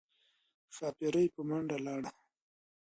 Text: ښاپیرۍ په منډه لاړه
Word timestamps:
ښاپیرۍ 0.75 1.25
په 1.35 1.41
منډه 1.47 1.77
لاړه 1.85 2.11